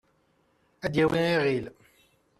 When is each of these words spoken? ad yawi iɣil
ad 0.85 0.93
yawi 0.97 1.19
iɣil 1.33 1.65